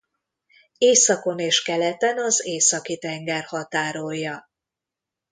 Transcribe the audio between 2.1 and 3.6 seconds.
az Északi-tenger